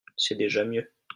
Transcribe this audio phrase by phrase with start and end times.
[0.17, 0.89] C’est déjà mieux